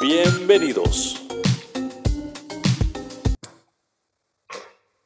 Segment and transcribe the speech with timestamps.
[0.00, 1.26] Bienvenidos.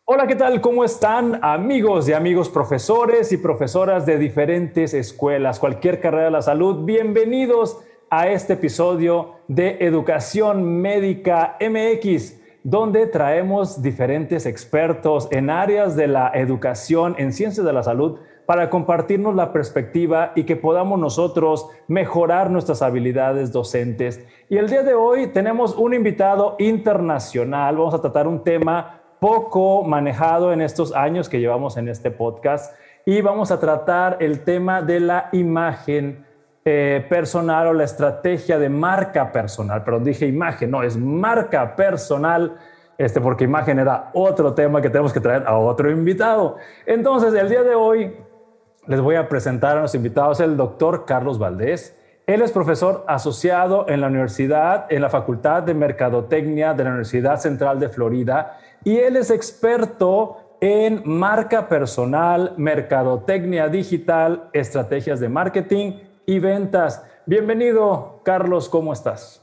[0.04, 0.60] Hola, ¿qué tal?
[0.60, 6.42] ¿Cómo están amigos y amigos profesores y profesoras de diferentes escuelas, cualquier carrera de la
[6.42, 6.84] salud?
[6.84, 7.78] Bienvenidos
[8.10, 16.32] a este episodio de Educación Médica MX, donde traemos diferentes expertos en áreas de la
[16.34, 22.50] educación en ciencias de la salud para compartirnos la perspectiva y que podamos nosotros mejorar
[22.50, 24.24] nuestras habilidades docentes.
[24.48, 27.76] Y el día de hoy tenemos un invitado internacional.
[27.76, 32.74] Vamos a tratar un tema poco manejado en estos años que llevamos en este podcast
[33.04, 36.24] y vamos a tratar el tema de la imagen
[36.64, 39.82] eh, personal o la estrategia de marca personal.
[39.84, 42.56] Pero dije imagen, no, es marca personal,
[42.98, 46.56] este, porque imagen era otro tema que tenemos que traer a otro invitado.
[46.84, 48.14] Entonces, el día de hoy
[48.86, 51.96] les voy a presentar a los invitados el doctor Carlos Valdés.
[52.26, 57.40] Él es profesor asociado en la universidad, en la Facultad de Mercadotecnia de la Universidad
[57.40, 66.00] Central de Florida y él es experto en marca personal, mercadotecnia digital, estrategias de marketing
[66.26, 67.02] y ventas.
[67.26, 69.42] Bienvenido, Carlos, ¿cómo estás?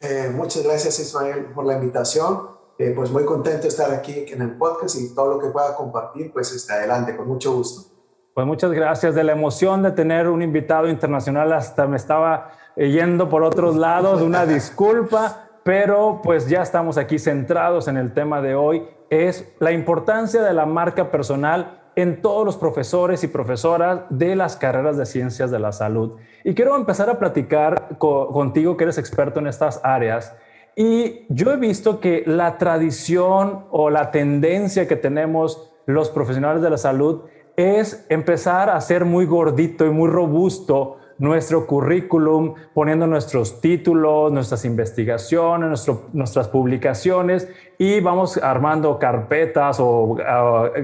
[0.00, 2.52] Eh, muchas gracias, Ismael, por la invitación.
[2.78, 5.74] Eh, pues muy contento de estar aquí en el podcast y todo lo que pueda
[5.76, 7.91] compartir, pues está adelante, con mucho gusto.
[8.34, 9.14] Pues muchas gracias.
[9.14, 14.22] De la emoción de tener un invitado internacional, hasta me estaba yendo por otros lados.
[14.22, 19.72] Una disculpa, pero pues ya estamos aquí centrados en el tema de hoy, es la
[19.72, 25.04] importancia de la marca personal en todos los profesores y profesoras de las carreras de
[25.04, 26.16] ciencias de la salud.
[26.42, 30.34] Y quiero empezar a platicar contigo, que eres experto en estas áreas.
[30.74, 36.70] Y yo he visto que la tradición o la tendencia que tenemos los profesionales de
[36.70, 37.24] la salud
[37.56, 44.64] es empezar a ser muy gordito y muy robusto nuestro currículum, poniendo nuestros títulos, nuestras
[44.64, 47.48] investigaciones, nuestras publicaciones
[47.78, 50.16] y vamos armando carpetas o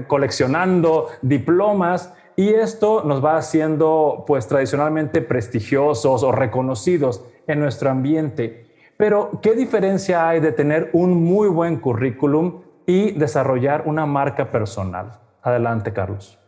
[0.07, 8.67] coleccionando diplomas y esto nos va haciendo pues tradicionalmente prestigiosos o reconocidos en nuestro ambiente.
[8.95, 15.19] Pero, ¿qué diferencia hay de tener un muy buen currículum y desarrollar una marca personal?
[15.41, 16.38] Adelante, Carlos.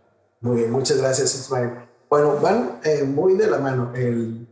[0.42, 1.88] Muy bien, muchas gracias, Ismael.
[2.10, 3.92] Bueno, van eh, muy de la mano.
[3.94, 4.48] El,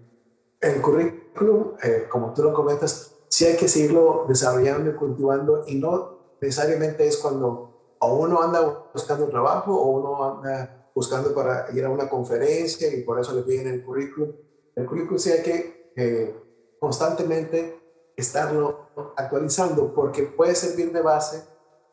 [0.61, 5.79] el currículum, eh, como tú lo comentas, sí hay que seguirlo desarrollando y cultivando y
[5.79, 11.89] no necesariamente es cuando uno anda buscando trabajo o uno anda buscando para ir a
[11.89, 14.31] una conferencia y por eso le piden el currículum.
[14.75, 16.35] El currículum sí hay que eh,
[16.79, 17.79] constantemente
[18.15, 21.43] estarlo actualizando porque puede servir de base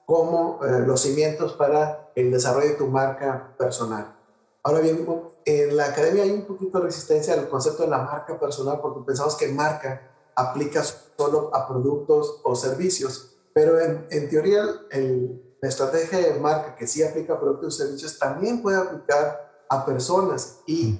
[0.05, 4.17] como los cimientos para el desarrollo de tu marca personal.
[4.65, 5.07] Ahora bien,
[5.45, 9.07] en la academia hay un poquito de resistencia al concepto de la marca personal porque
[9.07, 15.69] pensamos que marca aplica solo a productos o servicios, pero en, en teoría el, la
[15.69, 20.61] estrategia de marca que sí aplica a productos y servicios también puede aplicar a personas
[20.67, 20.99] y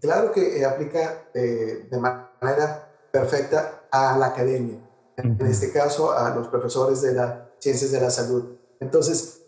[0.00, 4.78] claro que eh, aplica eh, de manera perfecta a la academia,
[5.16, 8.56] en este caso a los profesores de las ciencias de la salud.
[8.80, 9.43] Entonces,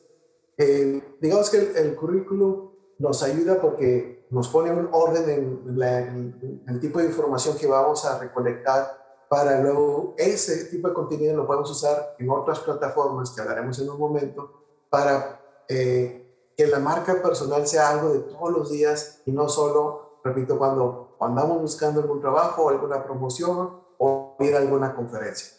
[0.59, 6.81] eh, digamos que el, el currículum nos ayuda porque nos pone un orden en, el
[6.81, 11.71] tipo de información que vamos a recolectar para luego ese tipo de contenido lo podemos
[11.71, 14.53] usar en otras plataformas que hablaremos en un momento
[14.89, 20.21] para eh, que la marca personal sea algo de todos los días y no solo,
[20.25, 25.57] repito, cuando andamos buscando algún trabajo o alguna promoción o ir a alguna conferencia.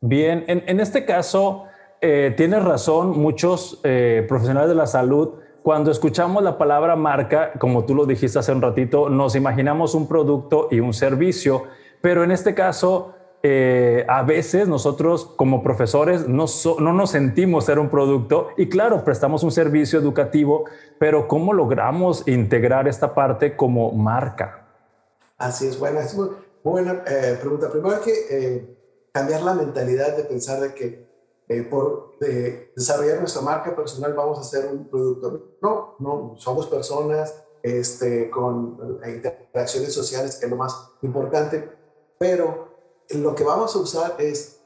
[0.00, 1.64] Bien, en, este caso,
[2.00, 5.34] eh, tienes razón, muchos eh, profesionales de la salud
[5.66, 10.06] cuando escuchamos la palabra marca, como tú lo dijiste hace un ratito, nos imaginamos un
[10.06, 11.64] producto y un servicio,
[12.00, 16.44] pero en este caso, eh, a veces nosotros como profesores no,
[16.78, 20.66] no nos sentimos ser un producto y claro, prestamos un servicio educativo,
[21.00, 24.68] pero ¿cómo logramos integrar esta parte como marca?
[25.36, 26.28] Así es, buena, es muy
[26.62, 27.72] buena eh, pregunta.
[27.72, 28.76] Primero hay que eh,
[29.10, 31.05] cambiar la mentalidad de pensar de que
[31.48, 35.56] eh, por desarrollar nuestra marca personal vamos a ser un producto.
[35.60, 41.68] No, no, somos personas este, con eh, interacciones sociales, que es lo más importante,
[42.18, 42.68] pero
[43.10, 44.60] lo que vamos a usar es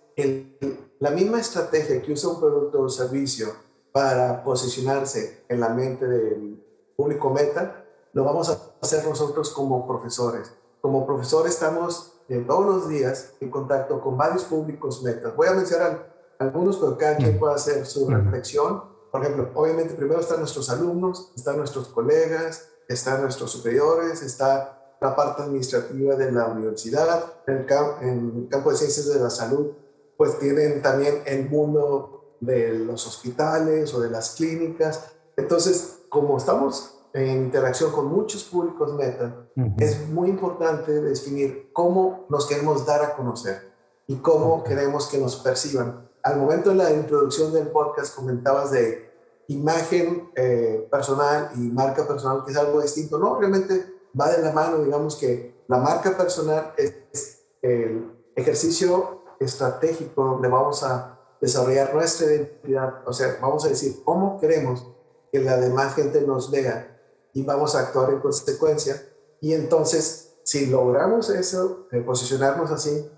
[0.98, 3.48] la misma estrategia que usa un producto o servicio
[3.92, 6.62] para posicionarse en la mente del
[6.96, 10.52] público meta, lo vamos a hacer nosotros como profesores.
[10.80, 15.30] Como profesores estamos eh, todos los días en contacto con varios públicos meta.
[15.30, 18.82] Voy a mencionar algunos, pero cada quien puede hacer su reflexión.
[19.12, 25.14] Por ejemplo, obviamente primero están nuestros alumnos, están nuestros colegas, están nuestros superiores, está la
[25.14, 27.66] parte administrativa de la universidad, en el,
[28.00, 29.72] en el campo de ciencias de la salud,
[30.16, 35.12] pues tienen también el mundo de los hospitales o de las clínicas.
[35.36, 39.46] Entonces, como estamos en interacción con muchos públicos meta,
[39.78, 43.72] es muy importante definir cómo nos queremos dar a conocer
[44.06, 46.09] y cómo queremos que nos perciban.
[46.22, 49.10] Al momento de la introducción del podcast comentabas de
[49.48, 53.18] imagen eh, personal y marca personal, que es algo distinto.
[53.18, 53.86] No, realmente
[54.18, 60.82] va de la mano, digamos que la marca personal es el ejercicio estratégico donde vamos
[60.82, 64.86] a desarrollar nuestra identidad, o sea, vamos a decir cómo queremos
[65.32, 67.00] que la demás gente nos vea
[67.32, 69.02] y vamos a actuar en consecuencia.
[69.40, 73.10] Y entonces, si logramos eso, posicionarnos así,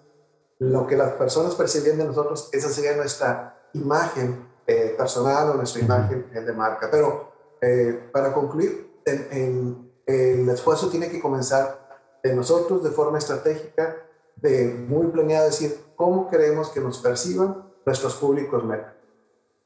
[0.63, 5.83] lo que las personas perciben de nosotros, esa sería nuestra imagen eh, personal o nuestra
[5.83, 6.89] imagen de marca.
[6.89, 9.77] Pero eh, para concluir, el,
[10.07, 13.97] el, esfuerzo tiene que comenzar de nosotros de forma estratégica,
[14.37, 18.95] de muy planeada, decir cómo queremos que nos perciban nuestros públicos meta.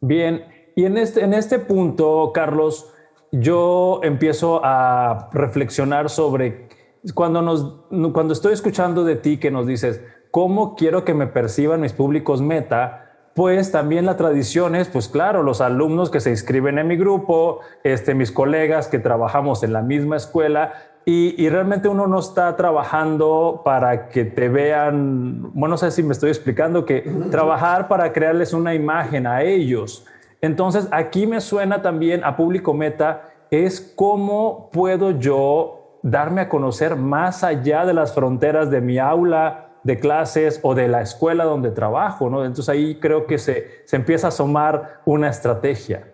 [0.01, 0.45] Bien,
[0.75, 2.91] y en este, en este punto, Carlos,
[3.33, 6.69] yo empiezo a reflexionar sobre
[7.15, 10.01] cuando, nos, cuando estoy escuchando de ti que nos dices,
[10.37, 13.07] ¿cómo quiero que me perciban mis públicos meta?
[13.33, 17.61] Pues también la tradición es, pues claro, los alumnos que se inscriben en mi grupo,
[17.85, 20.75] este, mis colegas que trabajamos en la misma escuela
[21.07, 26.03] y, y, realmente uno no está trabajando para que te vean, bueno, no sé si
[26.03, 27.01] me estoy explicando, que
[27.31, 30.05] trabajar para crearles una imagen a ellos.
[30.43, 36.95] Entonces, aquí me suena también a público meta, es cómo puedo yo darme a conocer
[36.95, 41.71] más allá de las fronteras de mi aula de clases o de la escuela donde
[41.71, 42.45] trabajo, ¿no?
[42.45, 46.13] Entonces ahí creo que se, se empieza a asomar una estrategia.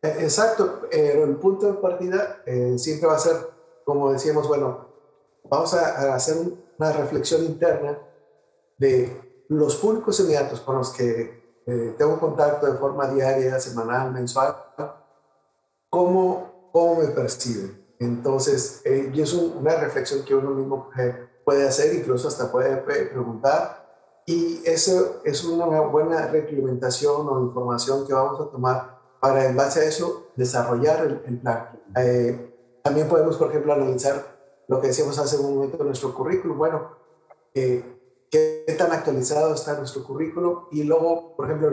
[0.00, 3.36] Eh, exacto, pero el punto de partida eh, siempre va a ser,
[3.84, 4.88] como decíamos, bueno,
[5.44, 6.36] vamos a, hacer
[6.78, 7.98] una reflexión interna
[8.78, 14.56] de los públicos inmediatos con los que eh, tengo contacto de forma diaria, semanal, mensual,
[15.90, 17.86] ¿cómo, cómo me perciben?
[17.98, 22.76] Entonces, eh, y es una reflexión que uno mismo eh, puede hacer, incluso hasta puede
[22.76, 23.86] preguntar,
[24.26, 29.80] y eso es una buena reglamentación o información que vamos a tomar para, en base
[29.80, 31.80] a eso, desarrollar el, plan.
[32.82, 36.58] también podemos, por ejemplo, analizar lo que decíamos hace un momento en nuestro currículum.
[36.58, 36.90] Bueno,
[37.54, 37.82] eh,
[38.30, 41.70] qué tan actualizado está nuestro currículo y luego, por ejemplo,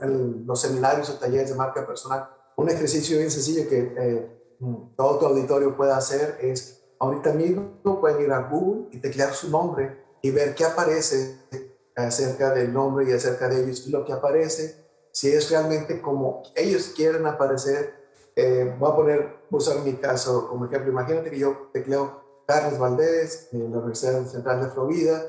[0.00, 4.37] en, los seminarios o talleres de marca personal, un ejercicio bien sencillo que eh,
[4.96, 9.50] todo tu auditorio puede hacer es, ahorita mismo pueden ir a Google y teclear su
[9.50, 11.38] nombre y ver qué aparece
[11.96, 16.42] acerca del nombre y acerca de ellos y lo que aparece, si es realmente como
[16.54, 17.94] ellos quieren aparecer.
[18.36, 20.92] Eh, voy a poner, usar mi caso como ejemplo.
[20.92, 25.24] Imagínate que yo tecleo Carlos Valdés en la Universidad Central de Florida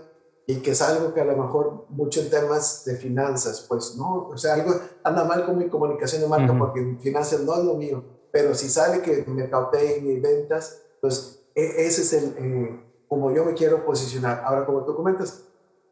[0.45, 4.29] y que es algo que a lo mejor mucho en temas de finanzas, pues no,
[4.29, 7.75] o sea, algo anda mal con mi comunicación de marca porque finanzas no es lo
[7.75, 13.31] mío, pero si sale que mercadotecnia y ventas, pues e, ese es el, eh, como
[13.31, 14.43] yo me quiero posicionar.
[14.45, 15.45] Ahora, como tú comentas,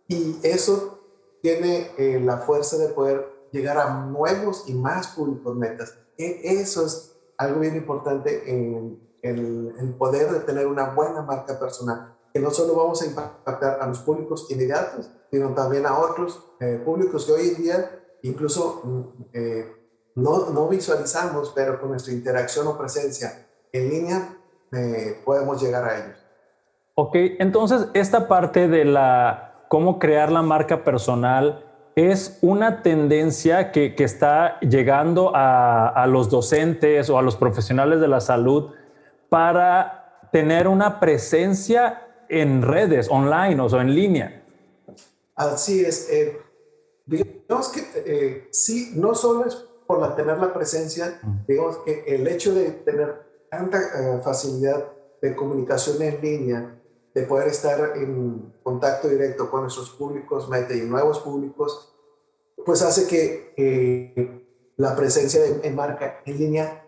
[0.07, 0.99] y eso
[1.41, 5.97] tiene eh, la fuerza de poder llegar a nuevos y más públicos metas.
[6.17, 11.59] E, eso es algo bien importante en el, el poder de tener una buena marca
[11.59, 16.81] personal no solo vamos a impactar a los públicos inmediatos, sino también a otros eh,
[16.83, 19.01] públicos que hoy en día incluso mm,
[19.33, 19.86] eh,
[20.17, 24.37] no, no, visualizamos, pero con nuestra interacción o presencia en línea
[24.71, 26.17] eh, podemos llegar a ellos.
[26.95, 31.63] Ok, entonces esta parte de la cómo crear la marca personal
[31.95, 37.99] es una tendencia que, que está llegando a, a los docentes o a los profesionales
[37.99, 38.71] de la salud
[39.29, 44.43] para tener una presencia en redes, online o en línea.
[45.35, 46.09] Así es.
[46.09, 46.39] Eh,
[47.05, 52.27] digamos que eh, sí, no solo es por la, tener la presencia, digamos que el
[52.27, 54.91] hecho de tener tanta eh, facilidad
[55.21, 56.79] de comunicación en línea,
[57.13, 61.95] de poder estar en contacto directo con nuestros públicos meta y nuevos públicos,
[62.63, 66.85] pues hace que la presencia en marca en línea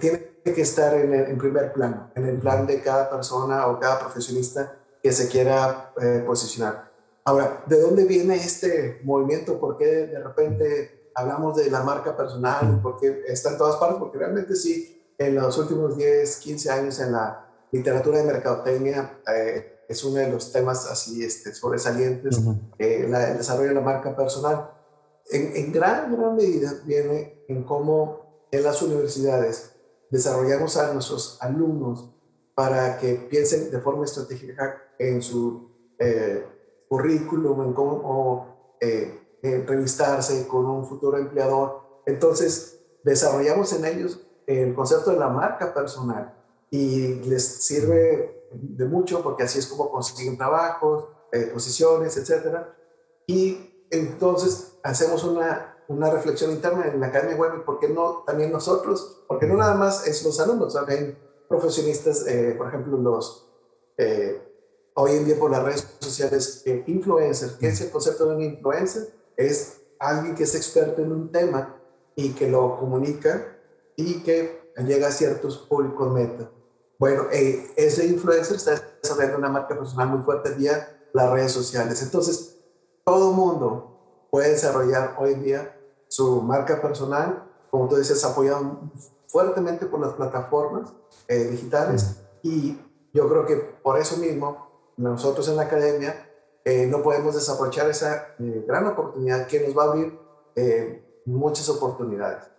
[0.00, 4.00] tiene que estar en, el, primer plano, en el plan de cada persona o cada
[4.00, 6.90] profesionista que se quiera eh, posicionar.
[7.24, 9.58] Ahora, ¿de dónde viene este movimiento?
[9.58, 12.80] ¿Por qué de repente hablamos de la marca personal?
[12.82, 13.98] ¿Por qué está en todas partes?
[13.98, 19.80] Porque realmente sí, en los últimos 10, 15 años en la literatura de mercadotecnia eh,
[19.88, 22.40] es uno de los temas así este, sobresalientes,
[22.78, 24.70] el desarrollo de la marca personal.
[25.30, 29.72] En, en gran, gran medida viene en cómo en las universidades
[30.10, 32.10] desarrollamos a nuestros alumnos
[32.54, 36.46] para que piensen de forma estratégica en su eh,
[36.88, 38.76] currículum, en cómo
[39.42, 41.80] eh, entrevistarse con un futuro empleador.
[42.06, 46.34] Entonces, desarrollamos en ellos el concepto de la marca personal
[46.70, 52.58] y les sirve de mucho porque así es como consiguen trabajos, eh, posiciones, etc.
[53.26, 58.50] Y entonces hacemos una, una reflexión interna en la Academia Web, ¿por qué no también
[58.52, 59.24] nosotros?
[59.28, 61.18] Porque no nada más es los alumnos, también
[61.48, 63.46] profesionistas, eh, por ejemplo, los,
[63.98, 64.40] eh,
[64.94, 67.52] hoy en día por las redes sociales, eh, influencers.
[67.54, 69.21] ¿Qué es el concepto de un influencer?
[69.46, 71.76] Es alguien que es experto en un tema
[72.14, 73.56] y que lo comunica
[73.96, 76.50] y que llega a ciertos públicos meta.
[76.98, 82.02] Bueno, ese influencer está desarrollando una marca personal muy fuerte día las redes sociales.
[82.02, 82.58] Entonces,
[83.04, 85.76] todo mundo puede desarrollar hoy en día
[86.08, 88.80] su marca personal, como tú dices, apoyado
[89.26, 90.92] fuertemente por las plataformas
[91.26, 92.78] eh, digitales y
[93.12, 96.28] yo creo que por eso mismo nosotros en la academia
[96.64, 100.18] eh, no podemos desaprovechar esa eh, gran oportunidad que nos va a abrir
[101.24, 102.50] muchas oportunidades.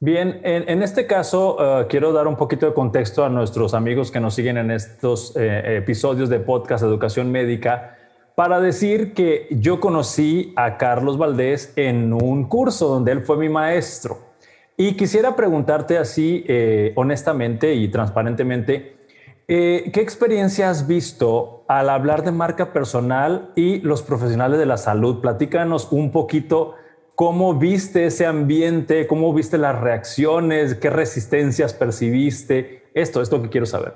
[0.00, 1.56] Bien, en, este caso
[1.88, 6.28] quiero dar un poquito de contexto a nuestros amigos que nos siguen en estos episodios
[6.28, 7.96] de podcast Educación Médica
[8.34, 13.48] para decir que yo conocí a Carlos Valdés en un curso donde él fue mi
[13.48, 14.32] maestro.
[14.76, 19.01] Y quisiera preguntarte así, eh, honestamente y transparentemente,
[19.48, 24.76] eh, ¿qué experiencia has visto al hablar de marca personal y los profesionales de la
[24.76, 25.20] salud?
[25.20, 26.74] Platícanos un poquito
[27.14, 32.90] cómo viste ese ambiente, cómo viste las reacciones, qué resistencias percibiste.
[32.94, 33.94] Esto es lo que quiero saber.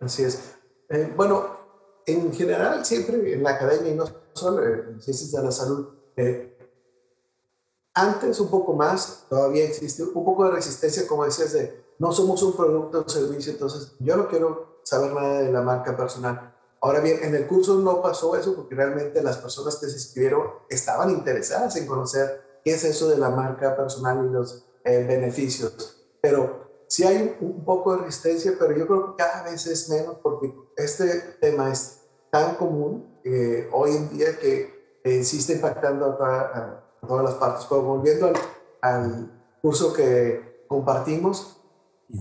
[0.00, 0.56] Así es.
[0.88, 1.56] Eh, bueno,
[2.06, 5.88] en general, siempre en la academia y no solo en ciencias de la salud,
[7.96, 12.42] antes un poco más, todavía existe un poco de resistencia, como decías, de no somos
[12.42, 16.54] un producto o servicio, entonces yo no quiero saber nada de la marca personal.
[16.80, 20.44] Ahora bien, en el curso no pasó eso porque realmente las personas que se inscribieron
[20.70, 26.04] estaban interesadas en conocer qué es eso de la marca personal y los eh, beneficios.
[26.20, 30.18] Pero sí hay un, poco de resistencia, pero yo creo que cada vez es menos
[30.22, 36.16] porque este tema es tan común eh, hoy en día que eh, sí está impactando
[36.22, 37.66] a, todas las partes.
[37.68, 38.32] Pero volviendo
[38.82, 41.60] al, curso que compartimos,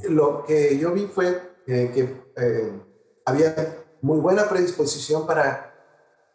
[0.09, 2.81] lo que yo vi fue eh, que eh,
[3.25, 5.73] había muy buena predisposición para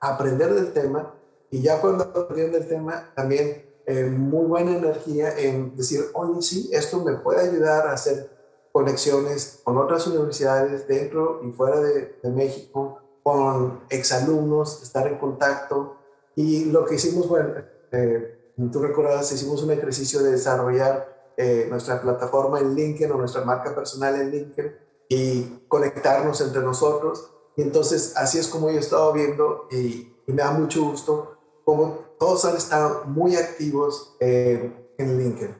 [0.01, 1.15] aprender del tema
[1.51, 6.71] y ya cuando aprendieron del tema también eh, muy buena energía en decir, oye, sí,
[6.73, 8.31] esto me puede ayudar a hacer
[8.73, 15.97] conexiones con otras universidades dentro y fuera de, de México, con exalumnos, estar en contacto.
[16.37, 17.55] Y lo que hicimos, bueno,
[17.91, 23.45] eh, tú recuerdas, hicimos un ejercicio de desarrollar eh, nuestra plataforma en LinkedIn o nuestra
[23.45, 27.31] marca personal en LinkedIn y conectarnos entre nosotros.
[27.57, 31.99] Y entonces así es como yo he estado viendo y, me da mucho gusto como
[32.21, 35.57] todos han estado muy activos eh, en LinkedIn.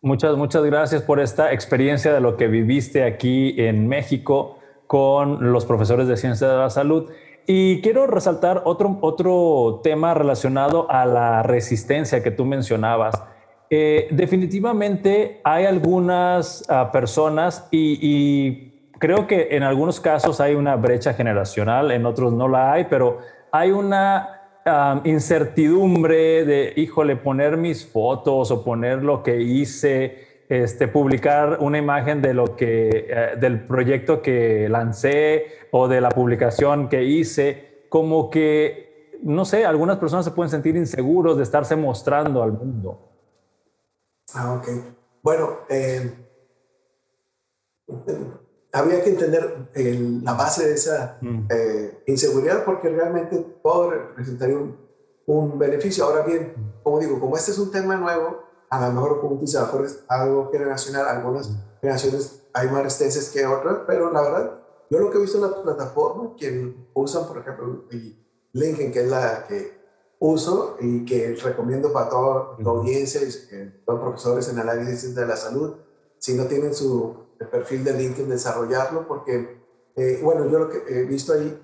[0.00, 5.64] Muchas, muchas gracias por esta experiencia de lo que viviste aquí en México con los
[5.64, 7.10] profesores de ciencia de la salud.
[7.48, 13.20] Y quiero resaltar otro, otro tema relacionado a la resistencia que tú mencionabas.
[13.76, 21.12] Eh, definitivamente hay algunas ah, personas y, creo que en algunos casos hay una brecha
[21.12, 23.18] generacional, en otros no la hay, pero
[23.50, 24.42] hay una
[25.02, 32.22] incertidumbre de, híjole, poner mis fotos o poner lo que hice este, publicar una imagen
[32.22, 38.30] de lo que, eh, del proyecto que lancé o de la publicación que hice, como
[38.30, 43.10] que, no sé, algunas personas se pueden sentir inseguros de estarse mostrando al mundo.
[44.32, 44.68] Ah, ok.
[45.22, 46.24] Bueno, eh,
[48.72, 49.70] habría que entender
[50.22, 51.46] la base de esa mm.
[51.50, 54.76] eh, inseguridad porque realmente puede representar un,
[55.26, 56.04] un beneficio.
[56.04, 56.82] Ahora bien, mm.
[56.82, 59.60] como digo, como este es un tema nuevo, a lo mejor como tú dices,
[60.08, 61.50] algo generacional, algunas
[61.80, 65.50] generaciones hay más resistencias que otras, pero la verdad, yo lo que he visto en
[65.50, 67.84] la plataforma, quien usan, por ejemplo,
[68.52, 69.73] LinkedIn, que es la que
[70.26, 75.26] uso y que recomiendo para toda la audiencia, eh, los profesores en el área de
[75.26, 75.74] la salud,
[76.18, 77.14] si no tienen su
[77.50, 79.62] perfil de LinkedIn, desarrollarlo, porque,
[79.96, 81.60] eh, bueno, yo lo que he visto ahí,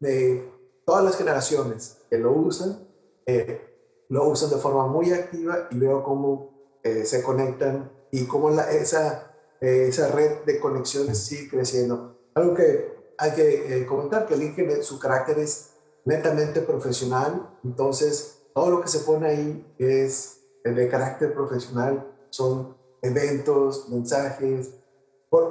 [0.00, 0.50] de
[0.84, 2.88] todas las generaciones que lo usan,
[3.26, 8.50] eh, lo usan de forma muy activa y veo cómo eh, se conectan y cómo
[8.50, 12.18] la, esa, eh, esa red de conexiones sigue creciendo.
[12.34, 15.71] Algo que hay que comentar, que LinkedIn, su carácter es
[16.04, 23.88] netamente profesional, entonces todo lo que se pone ahí es de carácter profesional, son eventos,
[23.88, 24.70] mensajes,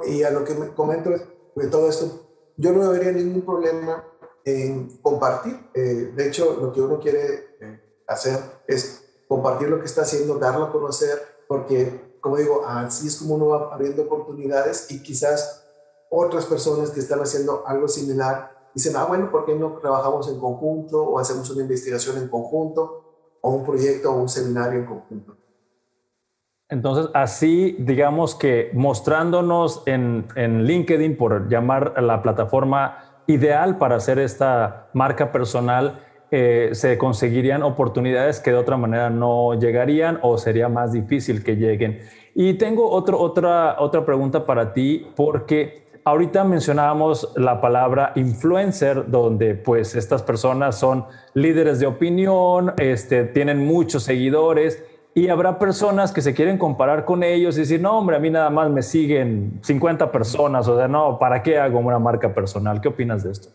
[0.06, 4.04] y a lo que me comento de todo esto, yo no vería ningún problema
[4.44, 5.58] en compartir.
[5.74, 10.38] Eh, de hecho, lo que uno quiere eh, hacer es compartir lo que está haciendo,
[10.38, 15.64] darlo a conocer, porque, como digo, así es como uno va abriendo oportunidades y quizás
[16.10, 20.38] otras personas que están haciendo algo similar dicen, ah, bueno, ¿por qué no trabajamos en
[20.38, 25.36] conjunto o hacemos una investigación en conjunto o un proyecto o un seminario en conjunto?
[26.68, 33.96] Entonces, así, digamos que mostrándonos en, en LinkedIn, por llamar a la plataforma ideal para
[33.96, 36.00] hacer esta marca personal,
[36.30, 41.56] eh, se conseguirían oportunidades que de otra manera no llegarían o sería más difícil que
[41.56, 42.00] lleguen.
[42.34, 49.54] Y tengo otro, otra, otra pregunta para ti, porque ahorita mencionábamos la palabra influencer, donde
[49.54, 54.82] pues estas personas son líderes de opinión, este, tienen muchos seguidores
[55.14, 58.30] y habrá personas que se quieren comparar con ellos y decir, no, hombre, a mí
[58.30, 62.80] nada más me siguen 50 personas, o sea, no, ¿para qué hago una marca personal?
[62.80, 63.48] ¿Qué opinas de esto?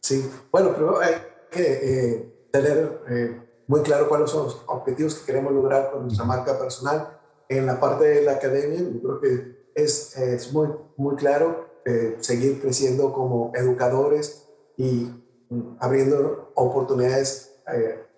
[0.00, 1.14] Sí, bueno, pero hay
[1.50, 6.24] que eh, tener eh, muy claro cuáles son los objetivos que queremos lograr con nuestra
[6.24, 7.16] marca personal.
[7.48, 12.16] En la parte de la academia, yo creo que es, es muy, muy claro eh,
[12.20, 15.10] seguir creciendo como educadores y
[15.48, 17.54] mm, abriendo oportunidades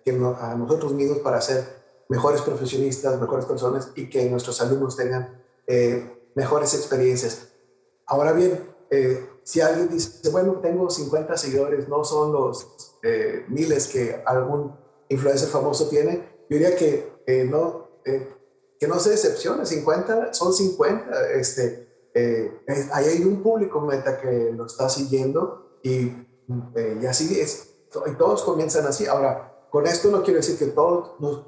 [0.03, 5.41] que a nosotros mismos para hacer mejores profesionistas, mejores personas y que nuestros alumnos tengan
[5.65, 7.47] eh, mejores experiencias.
[8.05, 13.87] Ahora bien, eh, si alguien dice, bueno, tengo 50 seguidores, no son los eh, miles
[13.87, 14.75] que algún
[15.07, 16.15] influencer famoso tiene,
[16.49, 17.09] yo diría que
[17.49, 21.90] no, que no se decepcione, 50 son 50, este,
[22.93, 26.11] ahí hay un público meta que lo está siguiendo y,
[27.01, 27.75] y así es,
[28.07, 29.05] y todos comienzan así.
[29.07, 31.45] Ahora, con esto no quiero decir que todos nos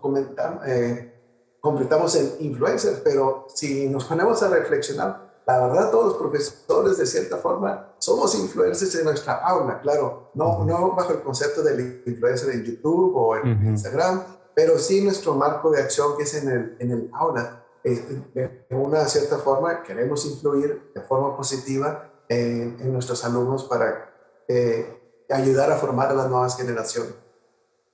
[0.65, 1.13] eh,
[1.59, 7.05] completamos en influencers, pero si nos ponemos a reflexionar, la verdad todos los profesores de
[7.05, 12.55] cierta forma somos influencers en nuestra aula, claro, no, no bajo el concepto del influencer
[12.55, 14.23] en YouTube o en Instagram,
[14.55, 17.62] pero sí nuestro marco de acción que es en el, en el aula.
[17.83, 24.13] De una cierta forma queremos influir de forma positiva en, en nuestros alumnos para
[24.47, 27.15] eh, ayudar a formar a las nuevas generaciones.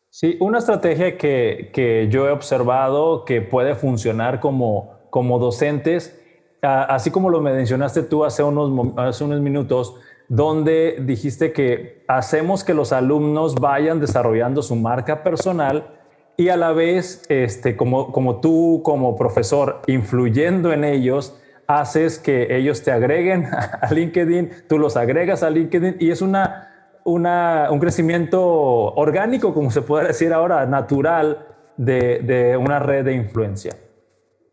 [0.10, 6.20] Sí, una estrategia que, yo he observado que puede funcionar como, como docentes,
[6.62, 9.96] así como lo mencionaste tú hace unos, hace unos minutos,
[10.28, 15.99] donde dijiste que hacemos que los alumnos vayan desarrollando su marca personal
[16.40, 21.36] y a la vez, este, como, como tú como profesor, influyendo en ellos,
[21.68, 23.46] haces que ellos te agreguen
[23.82, 26.66] a LinkedIn, tú los agregas a LinkedIn y es una
[27.04, 33.76] un crecimiento orgánico, como se puede decir ahora, natural de, una red de influencia.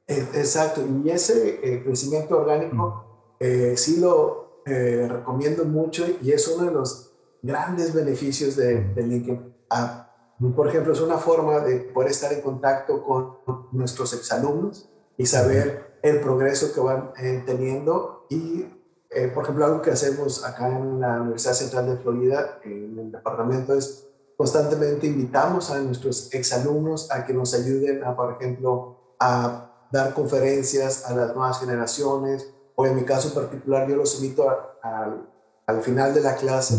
[0.09, 6.65] Eh, exacto, y ese eh, crecimiento orgánico eh, sí lo recomiendo mucho y es uno
[6.67, 9.55] de los grandes beneficios de, LinkedIn.
[9.71, 10.06] Ah,
[10.55, 13.39] por ejemplo, es una forma de poder estar en contacto con
[13.73, 17.13] nuestros exalumnos y saber el progreso que van
[17.47, 18.27] teniendo.
[18.29, 18.67] Y
[19.11, 23.13] eh, por ejemplo, algo que hacemos acá en la Universidad Central de Florida, en el
[23.13, 29.89] departamento, es constantemente invitamos a nuestros exalumnos a que nos ayuden a, por ejemplo, a
[29.91, 34.47] dar conferencias a las nuevas generaciones, o en mi caso particular, yo los invito
[34.83, 36.77] al final de la clase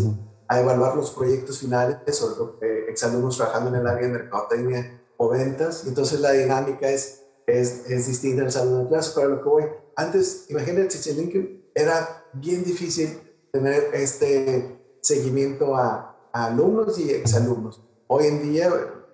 [0.48, 5.30] a evaluar los proyectos finales, o eh, exalumnos trabajando en el área de mercadotecnia o
[5.30, 5.86] ventas.
[5.86, 9.50] Entonces la dinámica es, es, es distinta en el salón de clase, pero lo que
[9.50, 9.64] voy,
[9.96, 13.20] antes, imagínate si LinkedIn era bien difícil
[13.52, 17.82] tener este seguimiento a, alumnos y exalumnos.
[18.08, 18.70] Hoy en día,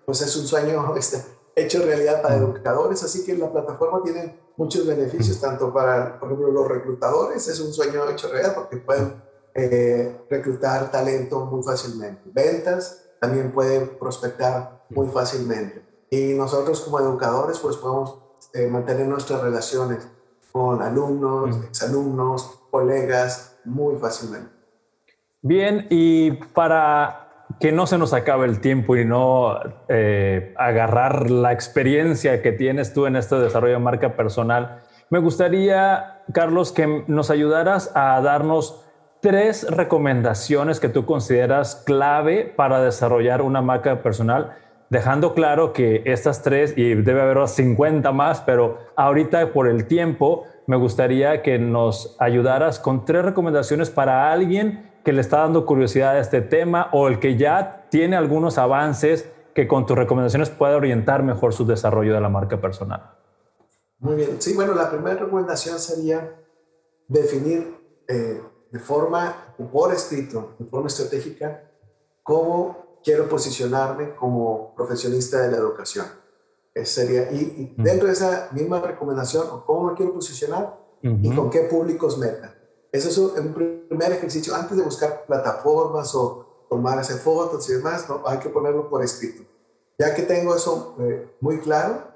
[0.06, 1.24] pues es un sueño este,
[1.56, 6.52] hecho realidad para educadores, así que la plataforma tiene muchos beneficios, tanto para, por ejemplo,
[6.52, 9.22] los reclutadores, es un sueño hecho realidad porque pueden
[9.56, 12.22] eh, reclutar talento muy fácilmente.
[12.26, 15.84] Ventas también pueden prospectar muy fácilmente.
[16.10, 18.20] Y nosotros como educadores, pues podemos
[18.54, 20.08] eh, mantener nuestras relaciones
[20.52, 24.50] con alumnos, exalumnos, colegas, muy fácilmente.
[25.42, 31.52] Bien, y para que no se nos acabe el tiempo y no eh, agarrar la
[31.52, 37.30] experiencia que tienes tú en este desarrollo de marca personal, me gustaría, Carlos, que nos
[37.30, 38.84] ayudaras a darnos
[39.24, 44.58] tres recomendaciones que tú consideras clave para desarrollar una marca personal,
[44.90, 50.44] dejando claro que estas tres, y debe haber 50 más, pero ahorita por el tiempo,
[50.68, 56.18] me gustaría que nos ayudaras con tres recomendaciones para alguien que le está dando curiosidad
[56.18, 60.76] a este tema o el que ya tiene algunos avances que con tus recomendaciones pueda
[60.76, 63.12] orientar mejor su desarrollo de la marca personal.
[64.00, 64.42] Muy bien.
[64.42, 66.30] Sí, bueno, la primera recomendación sería
[67.08, 67.78] definir
[68.10, 68.42] eh,
[68.74, 71.70] de forma, por escrito, de forma estratégica,
[72.24, 76.08] cómo quiero posicionarme como profesionista de la educación.
[76.84, 82.18] sería, y, dentro de esa misma recomendación, cómo me quiero posicionar y con qué públicos
[82.18, 82.56] meta.
[82.92, 84.56] Ese es un, primer ejercicio.
[84.56, 88.24] Antes de buscar plataformas o tomar hacer fotos y demás, ¿no?
[88.26, 89.44] hay que ponerlo por escrito.
[90.00, 92.08] Ya que tengo eso eh, muy claro,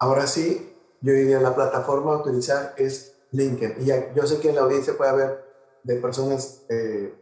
[0.00, 3.86] ahora sí, yo diría la plataforma a utilizar es LinkedIn.
[3.86, 5.49] Y yo sé que en la audiencia puede haber
[5.82, 7.14] de personas, eh,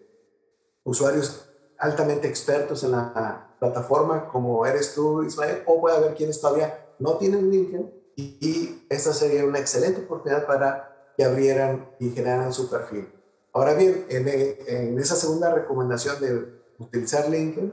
[0.85, 6.87] usuarios altamente expertos en la plataforma, como eres tú, Ismael, o puede haber quienes todavía
[6.99, 12.71] no tienen LinkedIn y, esta sería una excelente oportunidad para que abrieran y generaran su
[12.71, 13.09] perfil.
[13.53, 17.73] Ahora bien, en, esa segunda recomendación de utilizar LinkedIn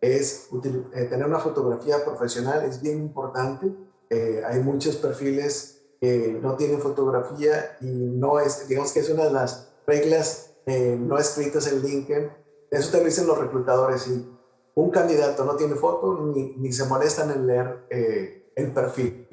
[0.00, 0.48] es
[0.92, 3.72] eh, tener una fotografía profesional, es bien importante.
[4.10, 9.24] Eh, hay muchos perfiles que no tienen fotografía y no es, digamos que es una
[9.24, 12.30] de las reglas eh, no escritas en LinkedIn.
[12.70, 14.08] Eso te lo dicen los reclutadores.
[14.08, 14.28] Y
[14.74, 19.28] un candidato no tiene foto ni, ni se molestan en leer eh, el perfil.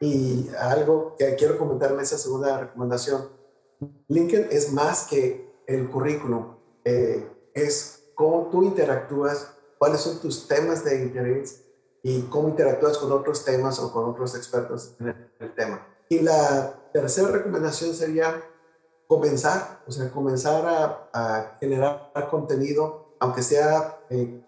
[0.00, 3.28] Y algo que quiero comentar en esa segunda recomendación,
[4.08, 10.84] LinkedIn es más que el currículum, eh, es cómo tú interactúas, cuáles son tus temas
[10.84, 11.64] de interés
[12.02, 15.86] y cómo interactúas con otros temas o con otros expertos en el tema.
[16.08, 18.42] Y la tercera recomendación sería
[19.12, 20.64] comenzar, o sea, comenzar
[21.12, 24.42] a, generar contenido, aunque sea eh,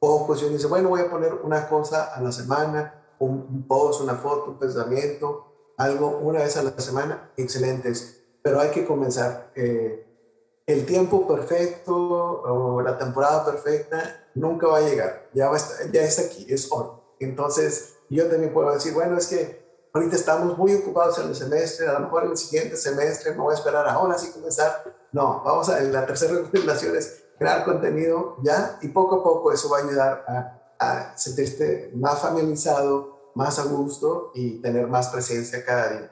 [0.00, 4.00] poco, si uno dice, bueno, voy a poner una cosa a la semana, un, post,
[4.00, 9.52] una foto, un pensamiento, algo una vez a la semana, excelentes, pero hay que comenzar.
[9.54, 10.08] Eh,
[10.66, 15.58] el tiempo perfecto o la temporada perfecta nunca va a llegar, ya, va
[15.92, 16.86] ya está aquí, es hoy.
[17.20, 21.88] Entonces, yo también puedo decir, bueno, es que ahorita estamos muy ocupados en el semestre,
[21.88, 24.84] a lo mejor en el siguiente semestre no voy a esperar ahora sí comenzar.
[25.12, 29.68] No, vamos a, la tercera recomendación es crear contenido ya y poco a poco eso
[29.68, 35.64] va a ayudar a, a sentirte más familiarizado, más a gusto y tener más presencia
[35.64, 36.10] cada día.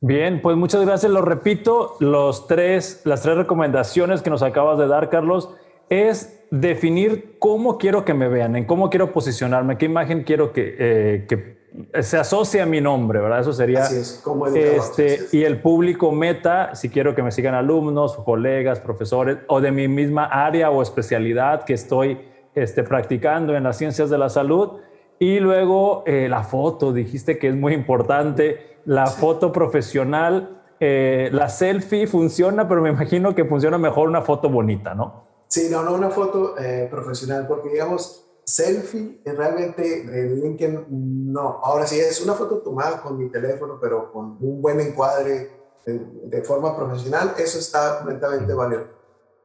[0.00, 1.10] Bien, pues muchas gracias.
[1.10, 5.50] Lo repito, los tres, las tres recomendaciones que nos acabas de dar, Carlos,
[5.88, 10.76] es definir cómo quiero que me vean, en cómo quiero posicionarme, qué imagen quiero que,
[10.78, 11.55] eh, que
[12.00, 13.40] se asocia a mi nombre, ¿verdad?
[13.40, 13.82] Eso sería.
[13.82, 18.80] Así es, como este, Y el público meta, si quiero que me sigan alumnos, colegas,
[18.80, 22.20] profesores, o de mi misma área o especialidad que estoy
[22.54, 24.80] este, practicando en las ciencias de la salud.
[25.18, 30.62] Y luego eh, la foto, dijiste que es muy importante, la foto profesional.
[30.78, 35.24] Eh, la selfie funciona, pero me imagino que funciona mejor una foto bonita, ¿no?
[35.48, 41.60] Sí, no, no una foto eh, profesional, porque digamos, selfie, realmente en LinkedIn no.
[41.62, 45.50] Ahora sí es una foto tomada con mi teléfono, pero con un buen encuadre
[45.84, 48.84] de, forma profesional, eso está completamente válido.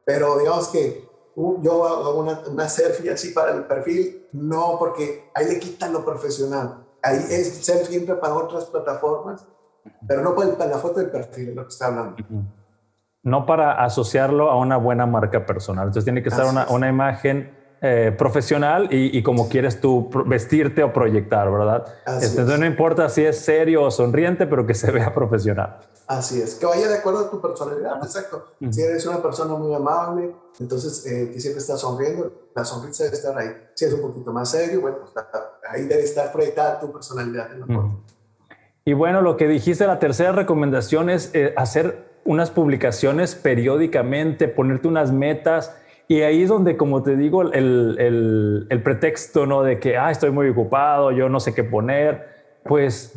[0.04, 5.46] Pero digamos que yo hago una, una, selfie así para el perfil, no, porque ahí
[5.46, 6.84] le quitan lo profesional.
[7.02, 9.46] Ahí es selfie siempre para otras plataformas,
[10.06, 12.16] pero no para, la foto del perfil, es lo que está hablando.
[13.24, 15.86] No para asociarlo a una buena marca personal.
[15.86, 20.92] Entonces tiene que estar una, una imagen eh, profesional y, como quieres tú vestirte o
[20.92, 21.84] proyectar, ¿verdad?
[22.06, 25.80] Entonces no importa si es serio o sonriente, pero que se vea profesional.
[26.06, 28.52] Así es, que vaya de acuerdo a tu personalidad, exacto.
[28.70, 33.16] Si eres una persona muy amable, entonces eh, que siempre estás sonriendo, la sonrisa debe
[33.16, 33.48] estar ahí.
[33.74, 35.12] Si es un poquito más serio, bueno, pues,
[35.68, 37.90] ahí debe estar proyectada tu personalidad la
[38.84, 44.86] Y bueno, lo que dijiste, la tercera recomendación es eh, hacer unas publicaciones periódicamente, ponerte
[44.86, 45.74] unas metas
[46.08, 49.62] y ahí es donde, como te digo, el, el, el pretexto, ¿no?
[49.62, 52.28] De que, ah, estoy muy ocupado, yo no sé qué poner,
[52.64, 53.14] pues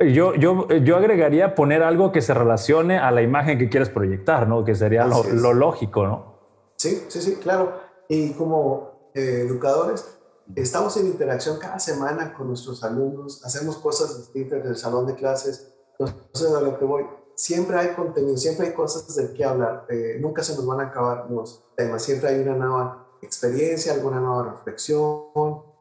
[0.00, 4.48] yo, yo, yo agregaría poner algo que se relacione a la imagen que quieres proyectar,
[4.48, 4.64] ¿no?
[4.64, 6.38] Que sería lo, lo, lógico, ¿no?
[6.76, 7.80] Sí, sí, sí, claro.
[8.08, 10.18] Y como eh, educadores,
[10.56, 15.14] estamos en interacción cada semana con nuestros alumnos, hacemos cosas distintas en el salón de
[15.14, 15.72] clases.
[15.98, 17.04] Entonces, a lo que voy,
[17.42, 20.84] siempre hay contenido, siempre hay cosas de qué hablar, eh, nunca se nos van a
[20.84, 25.24] acabar los temas, siempre hay una nueva experiencia, alguna nueva reflexión,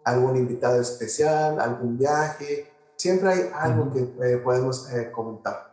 [0.03, 5.71] algún invitado especial, algún viaje, siempre hay algo que eh, podemos eh, comentar.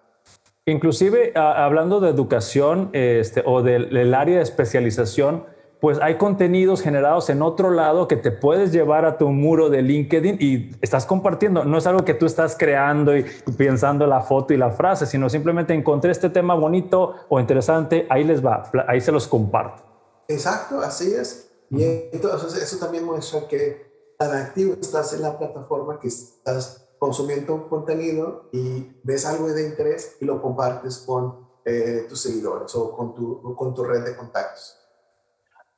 [0.67, 5.47] Inclusive, hablando de educación este, o del, área de especialización,
[5.81, 9.83] pues hay contenidos generados en otro lado que te puedes llevar a tu muro de
[9.83, 11.65] LinkedIn y estás compartiendo.
[11.65, 13.25] No es algo que tú estás creando y,
[13.57, 18.25] pensando la foto y la frase, sino simplemente encontré este tema bonito o interesante, ahí
[18.25, 19.83] les va, ahí se los comparto.
[20.27, 21.51] Exacto, así es.
[21.71, 27.55] Y entonces eso también muestra que tan activo estás en la plataforma que estás consumiendo
[27.55, 32.93] un contenido y ves algo de interés y lo compartes con eh, tus seguidores o
[32.97, 34.78] con tu, con tu red de contactos.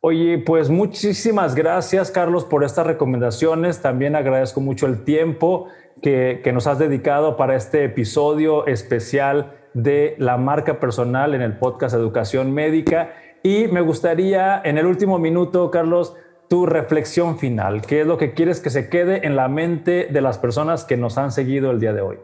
[0.03, 3.83] Oye, pues muchísimas gracias, Carlos, por estas recomendaciones.
[3.83, 5.67] También agradezco mucho el tiempo
[6.01, 11.59] que, que, nos has dedicado para este episodio especial de la marca personal en el
[11.59, 13.13] podcast Educación Médica.
[13.43, 16.17] Y me gustaría, en el último minuto, Carlos,
[16.49, 17.83] tu reflexión final.
[17.83, 20.97] ¿Qué es lo que quieres que se quede en la mente de las personas que
[20.97, 22.19] nos han seguido el día de hoy?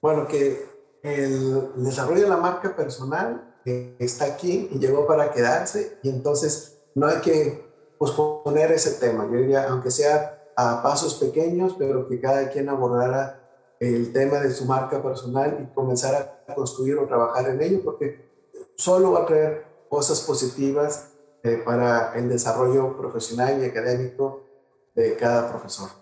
[0.00, 0.56] Bueno, que
[1.02, 7.06] el desarrollo de la marca personal está aquí y llegó para quedarse y entonces no
[7.06, 7.64] hay que
[7.98, 9.28] posponer ese tema.
[9.30, 13.40] Yo diría, aunque sea a pasos pequeños, pero que cada quien abordara
[13.80, 18.28] el tema de su marca personal y comenzara a construir o trabajar en ello, porque
[18.76, 21.10] solo va a traer cosas positivas
[21.42, 24.44] eh, para el desarrollo profesional y académico
[24.94, 26.01] de cada profesor.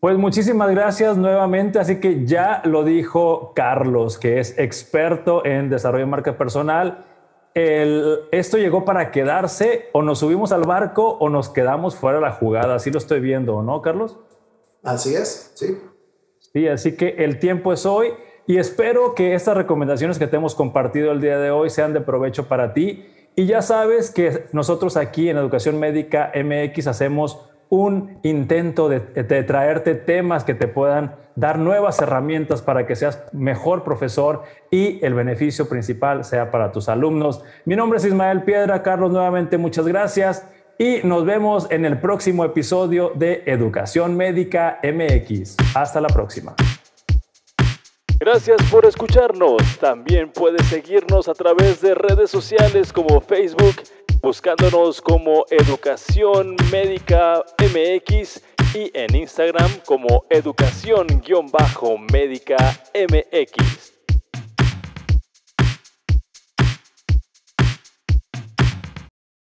[0.00, 1.78] Pues muchísimas gracias nuevamente.
[1.78, 7.04] Así que ya lo dijo Carlos, que es experto en desarrollo de marca personal.
[7.52, 12.24] El, esto llegó para quedarse, o nos subimos al barco o nos quedamos fuera de
[12.24, 12.76] la jugada.
[12.76, 14.18] Así lo estoy viendo, ¿no, Carlos?
[14.82, 15.78] Así es, sí.
[16.52, 18.08] Sí, así que el tiempo es hoy
[18.46, 22.00] y espero que estas recomendaciones que te hemos compartido el día de hoy sean de
[22.00, 28.18] provecho para ti y ya sabes que nosotros aquí en Educación Médica MX hacemos un
[28.24, 34.42] intento de, traerte temas que te puedan dar nuevas herramientas para que seas mejor profesor
[34.70, 37.42] y el beneficio principal sea para tus alumnos.
[37.64, 38.82] Mi nombre es Ismael Piedra.
[38.82, 40.46] Carlos, nuevamente muchas gracias
[40.78, 45.56] y nos vemos en el próximo episodio de Educación Médica MX.
[45.74, 46.56] Hasta la próxima.
[48.22, 49.62] Gracias por escucharnos.
[49.78, 53.76] También puedes seguirnos a través de redes sociales como Facebook,
[54.22, 58.42] buscándonos como Educación Médica MX
[58.74, 62.56] y en Instagram como Educación-Médica
[62.94, 63.99] MX.